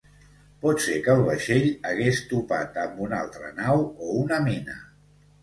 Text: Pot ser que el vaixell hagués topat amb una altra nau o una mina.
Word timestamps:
Pot 0.61 0.79
ser 0.85 0.95
que 1.07 1.11
el 1.17 1.21
vaixell 1.27 1.67
hagués 1.89 2.23
topat 2.31 2.81
amb 2.85 3.05
una 3.09 3.21
altra 3.27 3.53
nau 3.61 3.85
o 3.85 4.11
una 4.25 4.43
mina. 4.49 4.81